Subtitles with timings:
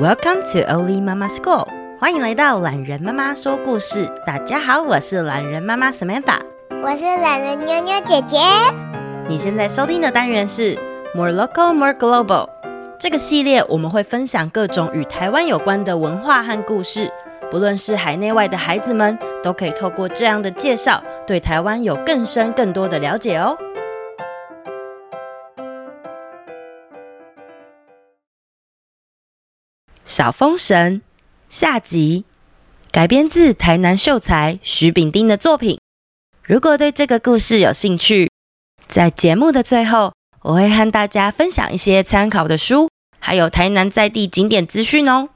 [0.00, 1.68] Welcome to Oli Mama School，
[2.00, 4.10] 欢迎来到懒人妈妈说故事。
[4.26, 6.40] 大家好，我是懒人妈妈 Samantha，
[6.82, 8.38] 我是懒人妞妞姐姐。
[9.28, 10.76] 你现在收听的单元是
[11.14, 12.48] More Local, More Global。
[12.98, 17.08] 这个系列我们会分享各种与台湾有关的文化和故事，
[17.48, 23.56] 不论是海内外的孩子们，都可以透过这样的介绍，对台湾有更深更多的了解哦。
[30.04, 31.00] 小风神
[31.48, 32.26] 下集
[32.92, 35.80] 改编自台南秀才徐丙丁的作品。
[36.42, 38.30] 如果对这个故事有兴趣，
[38.86, 40.12] 在节目的最后，
[40.42, 45.30] 我会和大家分享一些参考的书，还有台南在地景点资讯哦。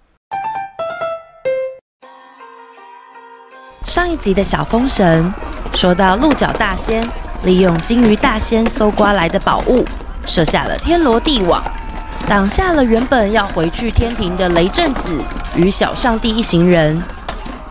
[3.86, 5.32] 上一集的小风神
[5.72, 7.08] 说到，鹿角大仙
[7.42, 9.82] 利用金鱼大仙搜刮来的宝物，
[10.26, 11.64] 设下了天罗地网。
[12.28, 15.18] 挡下了原本要回去天庭的雷震子
[15.56, 17.02] 与小上帝一行人，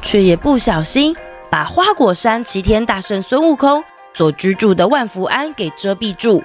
[0.02, 1.16] 却也不小心
[1.48, 3.84] 把花果山齐天大圣孙悟空
[4.16, 6.44] 所居住的万福庵给遮蔽住，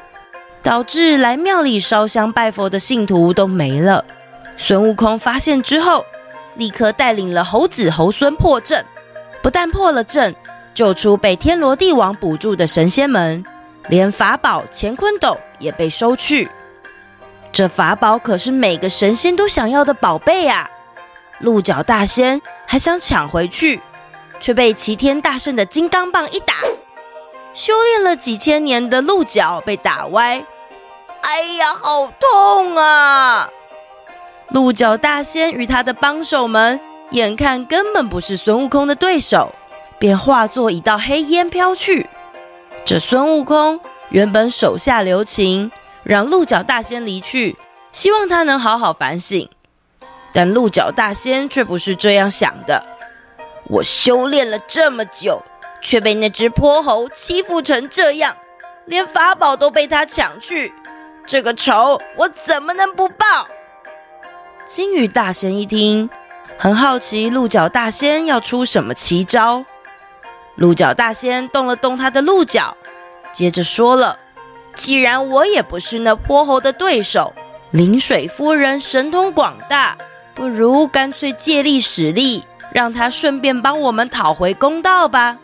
[0.62, 4.04] 导致来庙里烧香拜佛的信徒都没了。
[4.58, 6.04] 孙悟空发现之后，
[6.56, 8.84] 立刻带领了猴子猴孙破阵，
[9.40, 10.36] 不但破了阵，
[10.74, 13.42] 救出被天罗地网捕住的神仙们，
[13.88, 16.50] 连法宝乾坤斗也被收去。
[17.52, 20.70] 这法宝可是每个神仙都想要的宝贝啊！
[21.38, 23.80] 鹿角大仙还想抢回去，
[24.40, 26.54] 却被齐天大圣的金刚棒一打，
[27.52, 30.42] 修炼了几千年的鹿角被打歪。
[31.20, 33.50] 哎呀，好痛啊！
[34.48, 36.80] 鹿角大仙与他的帮手们
[37.10, 39.52] 眼看根本不是孙悟空的对手，
[39.98, 42.08] 便化作一道黑烟飘去。
[42.84, 45.70] 这孙悟空原本手下留情。
[46.04, 47.56] 让鹿角大仙离去，
[47.92, 49.48] 希望他能好好反省。
[50.32, 52.84] 但鹿角大仙却不是这样想的。
[53.68, 55.42] 我修炼了这么久，
[55.80, 58.36] 却被那只泼猴欺负成这样，
[58.86, 60.72] 连法宝都被他抢去，
[61.26, 63.48] 这个仇我怎么能不报？
[64.64, 66.08] 金鱼大仙一听，
[66.58, 69.64] 很好奇鹿角大仙要出什么奇招。
[70.56, 72.76] 鹿角大仙动了动他的鹿角，
[73.32, 74.18] 接着说了。
[74.74, 77.32] 既然我也不是那泼猴的对手，
[77.70, 79.96] 临水夫人神通广大，
[80.34, 85.38] 不如干脆借力使力，让她顺便帮我们讨回公道吧。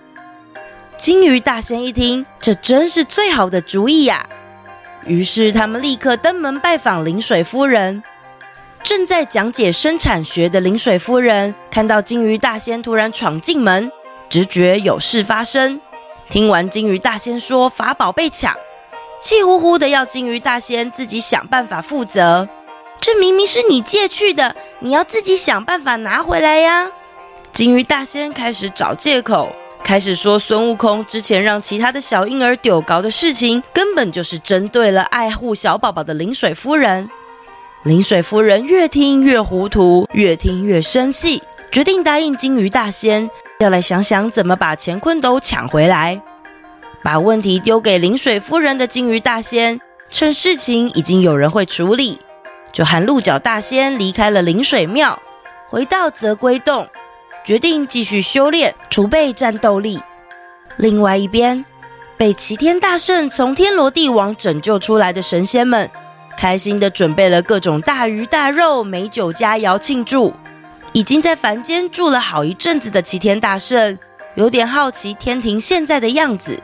[0.96, 4.28] 金鱼大仙一听，这真是最好的主意呀！
[5.04, 8.02] 于是他们立刻登门拜访临水夫人。
[8.82, 13.92] 正在讲解生产学的临水夫人看到金鱼大仙突然闯进门，
[14.28, 15.80] 直觉有事发生。
[16.28, 18.56] 听完金鱼大仙说法宝被抢。
[19.20, 22.48] 气呼呼的要金鱼大仙自己想办法负责，
[23.00, 26.88] 这明明是你借去的，你要自己想办法拿回来呀！
[27.52, 29.50] 金鱼大仙开始找借口，
[29.82, 37.10] 开始说孙悟空之前让其他的小婴儿丢高的事情，根本就是针对了爱护小宝宝的临水夫人。
[37.82, 41.42] 临水夫人越听越糊涂，越听越生气，
[41.72, 46.20] 决定答应金鱼大仙，要来想想怎么把乾坤斗抢回来。
[47.08, 49.80] 把问题丢给临水夫人的金鱼大仙，
[50.10, 52.18] 趁事情已经有人会处理，
[52.70, 55.18] 就和鹿角大仙离开了临水庙，
[55.66, 56.86] 回到泽龟洞，
[57.46, 59.98] 决定继续修炼，储备战斗力。
[60.76, 61.64] 另外一边，
[62.18, 65.90] 被齐天大圣从天罗地网拯救出来的神仙们，
[66.36, 70.34] 开心地准备了各种大鱼大肉、美酒佳肴庆祝。
[70.92, 73.98] 已经在凡间住了好一阵子的齐天大圣，
[74.34, 76.60] 有点好奇天庭现在的样子。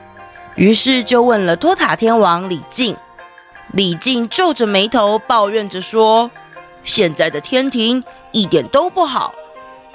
[0.57, 2.97] 于是就问了托塔天王李靖，
[3.73, 6.31] 李靖皱着眉头抱怨着说
[6.85, 9.35] ：“现在的天庭一点都不好。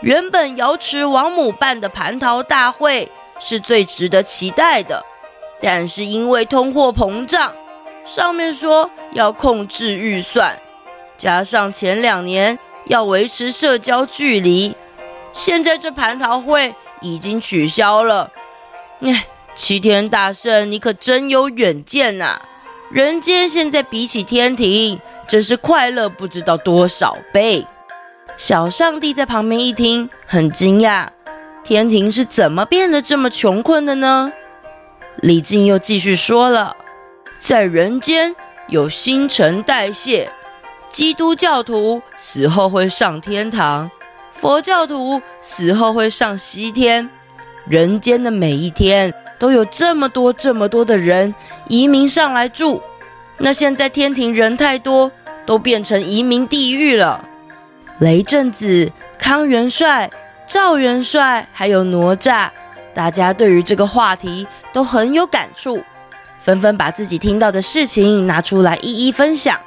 [0.02, 3.10] 原本瑶池王母办的蟠桃大会
[3.40, 5.06] 是最值得期待的，
[5.62, 7.54] 但是因为通货膨胀，
[8.06, 10.60] 上面说要控制预算，
[11.18, 14.76] 加上前两年要维持社交距离，
[15.32, 18.30] 现在这蟠桃会已经取消了。
[19.00, 19.26] 唉。”
[19.60, 22.40] 齐天大圣，你可真有远见呐！
[22.90, 24.98] 人间现在比起天庭，
[25.28, 27.68] 真是快乐不知道多少倍。
[28.38, 31.10] 小上帝在旁边一听，很惊讶：
[31.62, 34.32] 天庭是怎么变得这么穷困的呢？
[35.18, 36.78] 李靖又继续说了：
[37.38, 38.34] 在人间
[38.70, 40.32] 有新陈代谢，
[40.90, 43.92] 基督教徒死后会上天堂，
[44.32, 47.10] 佛教徒死后会上西天。
[47.68, 49.14] 人间的每一天。
[49.40, 51.34] 都有这么多这么多的人
[51.68, 52.82] 移民上来住，
[53.38, 55.12] 那现在天庭人太多，
[55.46, 57.26] 都变成移民地狱了。
[58.00, 60.12] 雷震子、康元帅、
[60.46, 62.50] 赵元帅，还有哪吒，
[62.94, 65.82] 大家对于这个话题都很有感触，
[66.42, 69.58] 纷纷把自己听到的事情拿出来一一分享。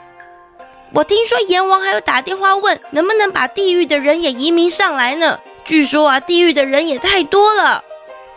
[0.92, 5.38] 我听说阎王还有打电话问，能不能把地狱的人也移民上来呢？
[5.64, 7.82] 据说啊，地狱的人也太多了。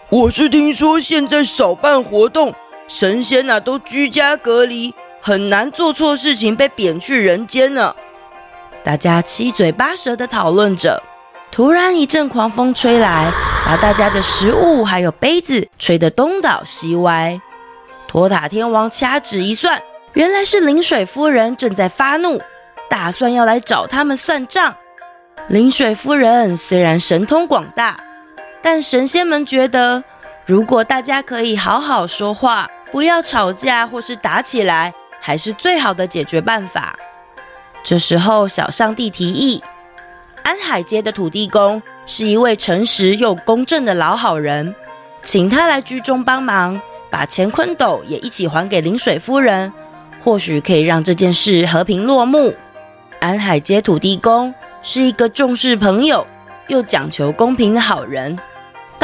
[0.09, 2.53] 我是听说现在少办活动，
[2.87, 7.95] 神仙啊都居家隔离，很难做错事情被贬去人间呢。
[8.83, 11.01] 大家七嘴八舌的讨论着，
[11.51, 13.31] 突然一阵狂风吹来，
[13.65, 17.41] 把大家的食物还有杯子吹得东倒西歪。
[18.07, 19.81] 托塔天王掐指一算，
[20.13, 22.39] 原来是临水夫人正在发怒，
[22.87, 24.75] 打算要来找他们算账。
[25.47, 27.99] 临水夫人虽然神通广大，
[28.65, 30.03] 但神仙们觉得，
[30.43, 34.91] 如果大家可以好好说话，不要吵架或是打起来，
[35.21, 36.97] 还是最好的解决办法。
[37.83, 39.63] 这时候，小上帝提议，
[40.41, 44.73] 安海街的土地公是一位诚实又公正的老好人，
[45.21, 49.71] 请他来居中帮忙，把乾坤斗也一起还给临水夫人，
[50.23, 52.55] 或许可以让这件事和平落幕。
[53.19, 54.51] 安海街土地公
[54.81, 56.25] 是一个重视朋友
[56.67, 58.35] 又讲求公平的好人。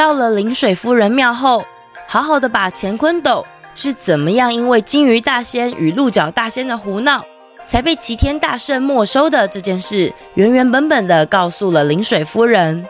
[0.02, 1.64] 到了临水夫人庙后，
[2.08, 7.24] 好好的把乾坤斗是怎么样因为金鱼大仙与鹿角大仙的胡闹，
[7.64, 12.84] 才被齐天大圣没收的这件事，原原本本的告诉了临水夫人。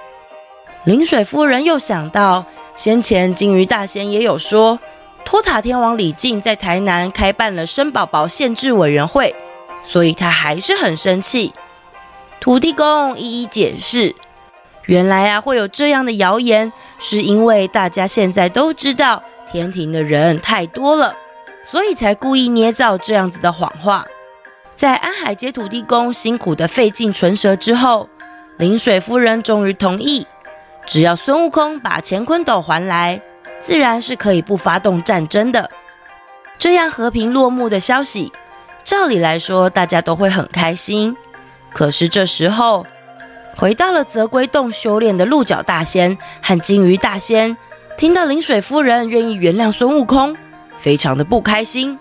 [0.85, 4.79] 临水夫人又想到，先前金鱼大仙也有说，
[5.23, 9.37] 托塔天王李靖在台南开办了生宝宝限制委员会，
[9.85, 11.53] 所以她还是很生气。
[12.41, 14.17] 土地公一一解释，
[14.87, 21.15] 原来啊会有这样的谣言，是因为大家现在都知道天庭的人太多了，
[21.71, 24.05] 所以才故意捏造这样子的谎话。
[24.75, 28.09] 在安海街土地公辛苦的费尽唇舌之后，
[28.57, 30.27] 临水夫人终于同意，
[30.87, 33.23] 只要孙悟空把乾坤斗还来，
[33.61, 35.71] 自然是可以不发动战争的。
[36.59, 38.33] 这样和平落幕的消息，
[38.83, 41.17] 照理来说大家都会很开心。
[41.73, 42.85] 可是这时候，
[43.57, 47.57] 回到了泽龟洞修炼的鹿角大仙和金鱼大仙，
[47.97, 50.37] 听到临水夫人愿意原谅孙悟空，
[50.77, 51.99] 非常的不开心。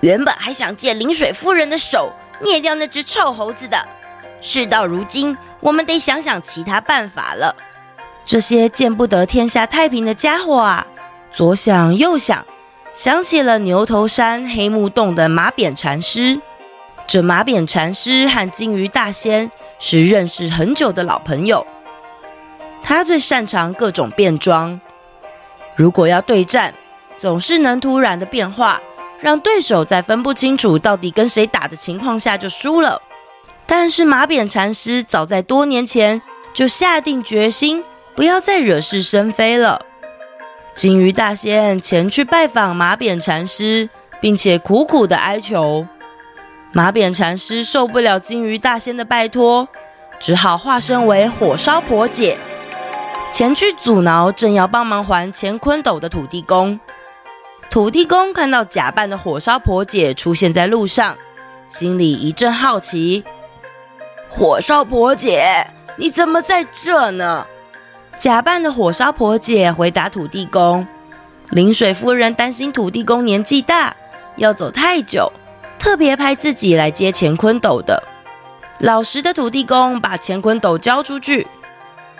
[0.00, 3.78] 原本还想借临水夫人的手灭掉那只臭猴子的，
[4.40, 7.56] 事到如今，我们得想想其他办法了。
[8.24, 10.86] 这些见不得天下太平的家伙啊，
[11.32, 12.44] 左想右想，
[12.92, 16.40] 想起了牛头山黑木洞的马扁禅师。
[17.06, 21.66] 这马扁禅师和金鱼大仙是认识很久的老朋友，
[22.82, 24.80] 他最擅长各种变装，
[25.74, 26.74] 如果要对战，
[27.16, 28.80] 总是能突然的变化。
[29.18, 33.00] 让对手在分不清楚到底跟谁打的情况下就输了。
[33.66, 36.20] 但是马扁禅师早在多年前
[36.52, 37.82] 就下定决心，
[38.14, 39.80] 不要再惹是生非了。
[40.74, 43.88] 金鱼大仙前去拜访马扁禅师，
[44.20, 45.86] 并且苦苦的哀求。
[46.76, 49.66] 马扁禅师受不了金鱼大仙的拜托，
[50.20, 52.36] 只好化身为火烧婆姐，
[53.32, 56.78] 前去阻挠正要帮忙还乾坤斗的土地公。
[57.70, 61.16] 土地公看到假扮的火烧婆姐出现在路上，
[61.70, 63.24] 心里一阵好奇
[64.28, 67.46] ：“火烧婆姐，你怎么在这呢？”
[68.18, 70.86] 假扮的火烧婆姐回答土地公
[71.48, 73.96] ：“临水夫人担心土地公年纪大，
[74.36, 75.32] 要走太久，
[75.86, 78.02] 特别派自己来接乾坤斗的。”
[78.80, 81.46] 老实的土地公把乾坤斗交出去，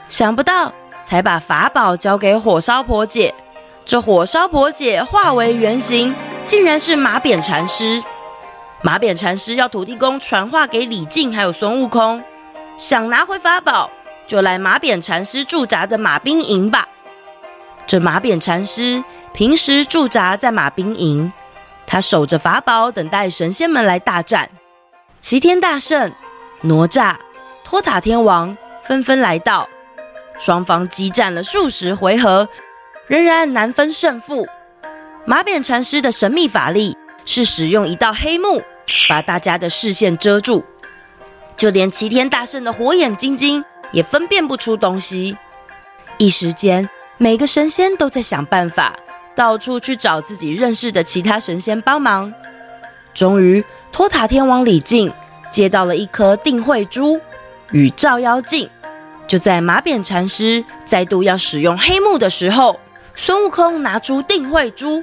[0.07, 3.35] 想不到才把法宝交给火烧婆姐。
[3.85, 8.01] 这火烧婆姐化为原形，竟然是马扁禅师。
[8.83, 12.23] 马扁禅师要土地公传话给李靖还有孙悟空，
[12.79, 13.91] 想拿回法宝，
[14.29, 16.87] 就来马扁禅师驻扎的马兵营吧。
[17.85, 19.03] 这马扁禅师
[19.35, 21.33] 平时驻扎在马兵营，
[21.87, 24.51] 他守着法宝，等待神仙们来大战。
[25.21, 26.11] 齐天大圣、
[26.63, 27.15] 哪吒、
[27.65, 29.69] 托塔天王纷纷来到，
[30.39, 32.49] 双方激战了数十回合。
[33.09, 34.49] 仍然难分胜负。
[35.27, 38.61] 马扁禅师的神秘法力是使用一道黑幕，
[39.09, 40.65] 把大家的视线遮住，
[41.57, 45.37] 就连齐天大圣的火眼金睛也分辨不出东西。
[46.19, 48.97] 一时间，每个神仙都在想办法，
[49.37, 52.33] 到处去找自己认识的其他神仙帮忙。
[53.15, 55.13] 终于，托塔天王李靖
[55.51, 57.21] 接到了一颗定慧珠
[57.71, 58.69] 与照妖镜，
[59.29, 62.81] 就在马扁禅师再度要使用黑幕的时候。
[63.19, 65.03] 孙悟空拿出定慧珠，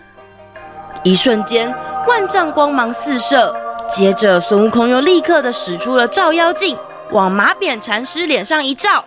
[1.04, 1.74] 一瞬间
[2.08, 3.56] 万丈光芒四射。
[3.90, 6.78] 接着，孙悟空又立刻的使出了照妖镜，
[7.10, 9.04] 往马扁禅师脸上一照，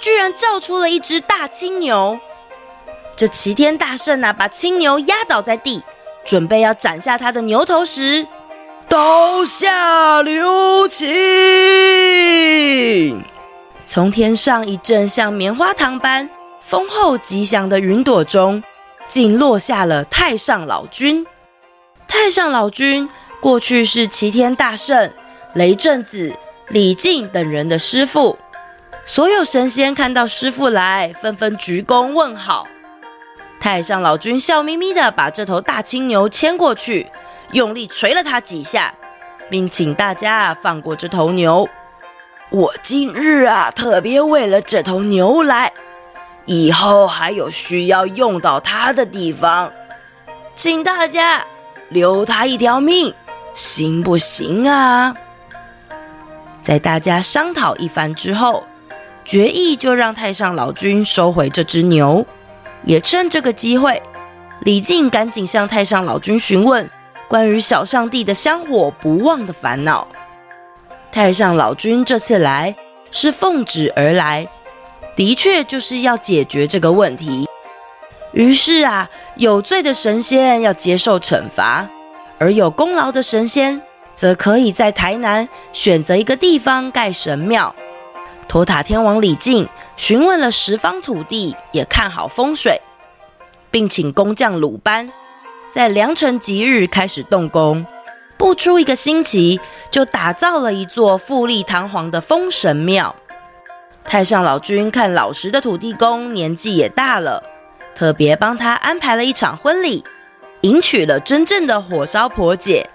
[0.00, 2.18] 居然照出了一只大青牛。
[3.18, 5.82] 这齐天大圣啊，把青牛压倒在地，
[6.24, 8.24] 准备要斩下他的牛头时，
[8.88, 11.04] 刀下留情！
[13.84, 16.30] 从天上一阵像棉花糖般
[16.62, 18.62] 丰厚吉祥的云朵中，
[19.08, 21.26] 竟落下了太上老君。
[22.06, 23.08] 太上老君
[23.40, 25.12] 过去是齐天大圣、
[25.54, 26.36] 雷震子、
[26.68, 28.38] 李靖等人的师傅，
[29.04, 32.68] 所有神仙看到师傅来，纷纷鞠躬问好。
[33.68, 37.06] 太上老君笑眯眯的把这头大青牛牵过去，
[37.52, 38.94] 用力捶了它几下，
[39.50, 41.68] 并请大家放过这头牛。
[42.48, 45.70] 我今日啊，特别为了这头牛来，
[46.46, 49.70] 以后还有需要用到它的地方，
[50.54, 51.44] 请大家
[51.90, 53.12] 留它一条命，
[53.52, 55.14] 行不行啊？
[56.62, 58.64] 在大家商讨一番之后，
[59.26, 62.26] 决议就让太上老君收回这只牛，
[62.84, 64.02] 也趁这个机会，
[64.60, 66.88] 李靖赶紧向太上老君询问
[67.28, 70.06] 关于小上帝的香火不旺的烦恼。
[71.10, 72.74] 太上老君这次来
[73.10, 74.46] 是奉旨而来，
[75.16, 77.48] 的确就是要解决这个问题。
[78.32, 81.88] 于是啊，有罪的神仙要接受惩罚，
[82.38, 83.80] 而有功劳的神仙
[84.14, 87.74] 则可以在台南选择一个地方盖神庙。
[88.46, 89.66] 托塔天王李靖
[89.98, 92.80] 询问了十方土地，也看好风水，
[93.68, 95.10] 并请工匠鲁班
[95.70, 97.84] 在良辰吉日开始动工。
[98.36, 99.58] 不出一个星期，
[99.90, 103.16] 就打造了一座富丽堂皇的封神庙。
[104.04, 107.42] 太上老君看老实的土地公年纪也大了，
[107.96, 110.04] 特别帮他安排了一场婚礼，
[110.60, 112.88] 迎娶了真正的火烧婆姐。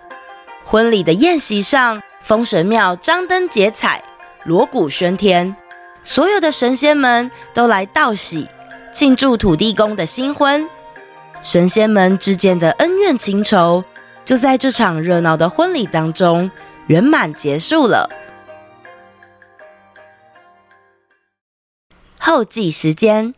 [0.63, 4.01] 婚礼的宴席上，封神庙张灯结彩，
[4.45, 5.53] 锣鼓喧天，
[6.03, 8.47] 所有的神仙们都来道喜，
[8.91, 10.67] 庆祝土地公的新婚。
[11.41, 13.83] 神仙们之间的恩怨情仇，
[14.23, 16.49] 就在这场热闹的婚礼当中
[16.87, 18.09] 圆满结束了。
[22.17, 23.33] 后记时间：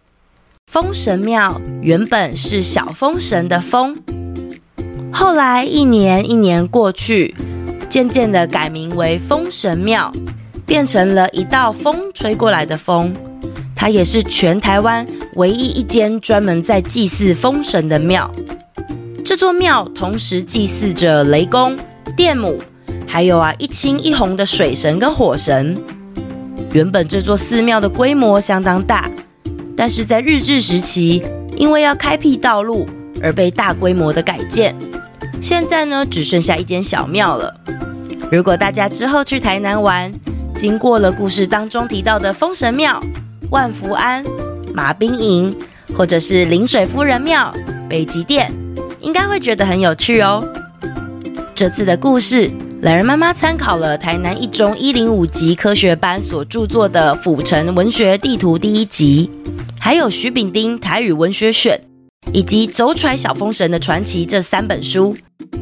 [0.72, 3.98] 风神庙原本是小风神的风，
[5.12, 7.36] 后来一年一年过去，
[7.90, 10.12] 渐渐的改名为风神庙，
[10.66, 13.16] 变成了一道风吹过来的风。
[13.76, 15.06] 它也是全台湾
[15.36, 18.30] 唯一一间专门在祭祀风神的庙。
[19.24, 21.78] 这座庙同时祭祀着雷公、
[22.16, 22.60] 电母，
[23.06, 25.78] 还有啊一青一红的水神跟火神。
[26.72, 29.10] 原本这座寺庙的规模相当大，
[29.78, 31.24] 但是在日治时期，
[31.56, 32.88] 因为要开辟道路
[33.22, 34.76] 而被大规模的改建。
[35.42, 37.54] 现在呢，只剩下一间小庙了。
[38.32, 40.12] 如果大家之后去台南玩，
[40.56, 43.00] 经过了故事当中提到的封神庙、
[43.52, 44.24] 万福庵、
[44.74, 45.56] 马兵营，
[45.94, 47.54] 或者是临水夫人庙、
[47.90, 48.52] 北极殿。
[49.02, 50.44] 应该会觉得很有趣哦。
[51.54, 52.50] 这次的故事，
[52.82, 59.30] 懒人妈妈参考了台南一中一零五级科学班所著作的《府城文学地图》第一集，
[59.80, 61.80] 还有徐丙丁台语文学选，
[62.34, 65.16] 以及《走出小风神的传奇》这三本书。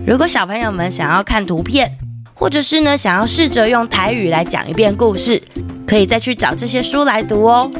[0.08, 1.98] 如果小朋友们想要看图片，
[2.44, 5.42] 或者是呢想要试着用台语来讲一遍故事，
[5.88, 7.72] 可以再去找这些书来读哦。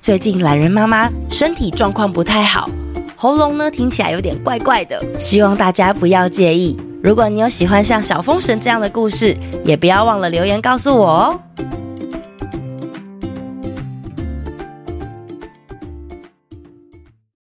[0.00, 2.70] 最近懒人妈妈身体状况不太好。
[3.16, 6.78] 喉咙呢，听起来有点怪怪的，希望大家不要介意。
[7.02, 11.40] 如果你有喜欢像小风神这样的故事，也不要忘了留言告诉我哦。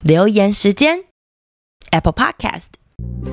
[0.01, 0.99] 留言时间
[1.93, 2.71] ，Apple Podcast，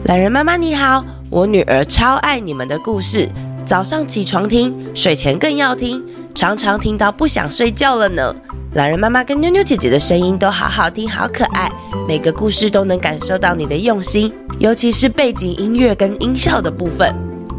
[0.05, 3.27] 懒人妈妈你好，我女儿超爱你们的故事，
[3.65, 5.99] 早上起床听，睡前更要听，
[6.35, 8.35] 常常听到不想睡觉了呢。
[8.75, 11.71] 懒人妈妈跟妞妞姐姐的声音都好好听，好可爱，
[12.07, 17.11] 每个故事都能感受到你的用心，尤其是背景音乐跟音效的部分。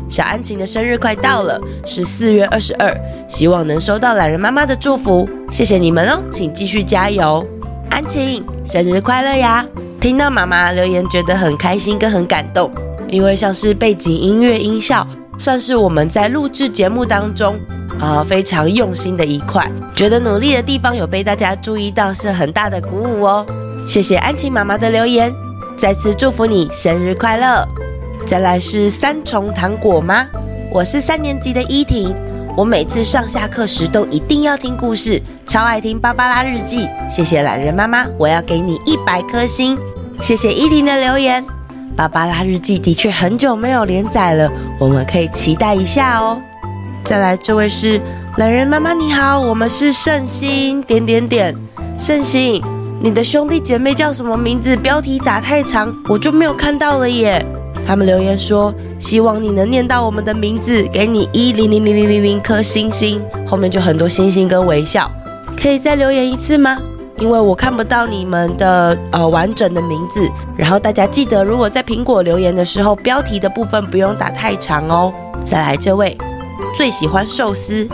[0.09, 2.97] 小安晴的生日快到了，是四月二十二，
[3.29, 7.45] 希望能收到懒人妈妈的祝福，谢谢你们哦，请继续加油。
[7.91, 9.67] 安晴，生日快乐呀！
[10.01, 12.71] 听到妈妈留言，觉得很开心跟很感动，
[13.09, 15.07] 因为像是背景音乐音效，
[15.39, 17.57] 算是我们在录制节目当中。
[17.99, 23.47] 啊、非常用心的一块，觉得努力的地方有被大家注意到，是很大的鼓舞哦。
[23.89, 25.33] 谢谢安晴妈妈的留言，
[25.79, 27.67] 再次祝福你生日快乐。
[28.27, 30.27] 再来是三重糖果吗？
[30.71, 32.15] 我是三年级的依婷，
[32.55, 36.89] 我每次上下课时都一定要听故事，超爱听芭芭拉日记。
[37.09, 39.79] 谢谢懒人妈妈，我要给你一百颗星。
[40.21, 41.45] 谢谢依婷的留言，
[41.97, 44.51] 芭芭拉日记的确很久没有连载了，
[44.81, 46.41] 我们可以期待一下哦。
[47.05, 48.01] 再来，这位是
[48.39, 51.55] 懒人妈妈，你好，我们是圣心点点点，
[51.97, 52.61] 圣心，
[53.01, 54.77] 你的兄弟姐妹叫什么名字？
[54.77, 57.45] 标题打太长，我就没有看到了耶。
[57.87, 65.09] 他们留言说，希望你能念到我们的名字，给你一零零零零零零颗星星，后面就很多星星跟微笑。
[65.67, 66.79] 可以再留言一次吗？
[67.19, 70.31] 因为我看不到你们的呃完整的名字。
[70.57, 75.13] 然后大家记得，如果在苹果留言的时候，标题的部分不用打太长哦。
[75.45, 76.17] 再来这位，
[76.77, 77.85] 最喜欢寿司，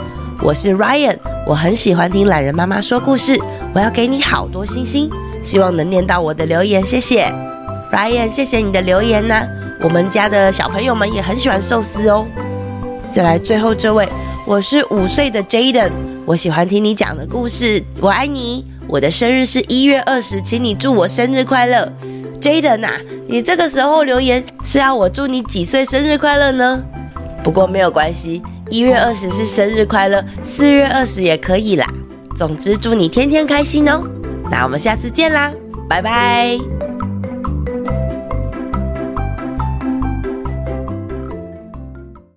[0.43, 3.41] 我是 Ryan，我很喜欢听懒人妈妈说故事，
[3.73, 5.11] 我要给你好多星星，
[5.43, 7.33] 希望能念到我的留言，谢谢
[7.91, 9.35] Ryan，谢谢你的留言呢、
[9.81, 12.27] 我们家的小朋友们也很喜欢寿司哦。
[13.11, 14.07] 再来最后这位，
[14.47, 15.91] 我是五岁的 Jaden，
[16.25, 18.65] 我喜欢听你讲的故事，我爱你。
[18.89, 21.91] 我的生日是一月二十，请你祝我生日快乐
[22.41, 22.93] ，Jaden 啊，
[23.27, 26.83] 你这个时候留言是要我祝你几岁生日快乐呢？
[27.43, 31.87] 不过没有关系，一月二十是生日快乐，四月二十也可以啦。
[32.37, 34.03] 总之祝你天天开心哦。
[34.51, 35.51] 那我们下次见啦，
[35.89, 36.72] 拜拜。